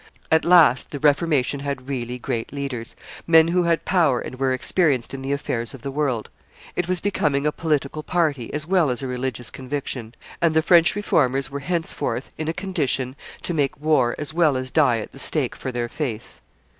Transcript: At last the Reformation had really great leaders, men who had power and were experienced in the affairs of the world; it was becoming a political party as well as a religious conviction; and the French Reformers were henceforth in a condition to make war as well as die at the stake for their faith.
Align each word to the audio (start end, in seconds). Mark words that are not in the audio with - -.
At 0.31 0.45
last 0.45 0.89
the 0.89 0.97
Reformation 0.99 1.59
had 1.59 1.87
really 1.87 2.17
great 2.17 2.51
leaders, 2.51 2.95
men 3.27 3.49
who 3.49 3.65
had 3.65 3.85
power 3.85 4.19
and 4.19 4.39
were 4.39 4.51
experienced 4.51 5.13
in 5.13 5.21
the 5.21 5.31
affairs 5.31 5.75
of 5.75 5.83
the 5.83 5.91
world; 5.91 6.27
it 6.75 6.87
was 6.87 6.99
becoming 6.99 7.45
a 7.45 7.51
political 7.51 8.01
party 8.01 8.51
as 8.51 8.65
well 8.65 8.89
as 8.89 9.03
a 9.03 9.07
religious 9.07 9.51
conviction; 9.51 10.15
and 10.41 10.55
the 10.55 10.63
French 10.63 10.95
Reformers 10.95 11.51
were 11.51 11.59
henceforth 11.59 12.33
in 12.39 12.47
a 12.47 12.51
condition 12.51 13.15
to 13.43 13.53
make 13.53 13.79
war 13.79 14.15
as 14.17 14.33
well 14.33 14.57
as 14.57 14.71
die 14.71 14.97
at 14.97 15.11
the 15.11 15.19
stake 15.19 15.55
for 15.55 15.71
their 15.71 15.87
faith. 15.87 16.41